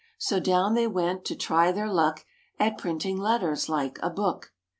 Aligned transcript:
So 0.17 0.39
down 0.39 0.73
they 0.73 0.87
went 0.87 1.25
to 1.25 1.35
try 1.35 1.71
their 1.71 1.87
luck 1.87 2.25
At 2.59 2.79
printing 2.79 3.17
letters 3.19 3.69
like 3.69 3.99
a 4.01 4.09
book. 4.09 4.51